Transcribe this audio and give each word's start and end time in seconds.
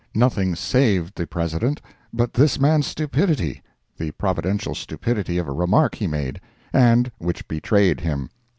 Nothing 0.15 0.55
saved 0.55 1.13
the 1.15 1.27
President 1.27 1.79
but 2.11 2.33
this 2.33 2.59
man's 2.59 2.87
stupidity—the 2.87 4.09
providential 4.13 4.73
stupidity 4.73 5.37
of 5.37 5.47
a 5.47 5.53
remark 5.53 5.93
he 5.93 6.07
made, 6.07 6.41
and 6.73 7.11
which 7.19 7.47
betrayed 7.47 7.99
him. 7.99 8.31